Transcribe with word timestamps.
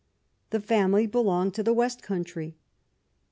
The 0.49 0.59
family 0.59 1.05
belonged 1.05 1.53
to 1.53 1.61
the 1.61 1.73
west 1.75 2.01
country. 2.01 2.55